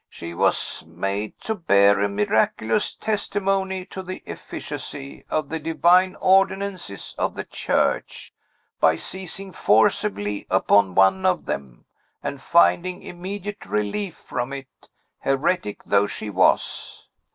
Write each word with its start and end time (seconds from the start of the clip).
"She 0.09 0.33
was 0.33 0.83
made 0.87 1.39
to 1.41 1.53
bear 1.53 1.99
a 1.99 2.09
miraculous 2.09 2.95
testimony 2.95 3.85
to 3.85 4.01
the 4.01 4.23
efficacy 4.25 5.23
of 5.29 5.49
the 5.49 5.59
divine 5.59 6.15
ordinances 6.15 7.13
of 7.19 7.35
the 7.35 7.43
Church, 7.43 8.33
by 8.79 8.95
seizing 8.95 9.51
forcibly 9.51 10.47
upon 10.49 10.95
one 10.95 11.23
of 11.23 11.45
them, 11.45 11.85
and 12.23 12.41
finding 12.41 13.03
immediate 13.03 13.63
relief 13.67 14.15
from 14.15 14.53
it, 14.53 14.89
heretic 15.19 15.83
though 15.85 16.07
she 16.07 16.31
was. 16.31 17.07